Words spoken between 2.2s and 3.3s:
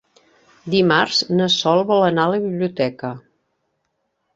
a la biblioteca.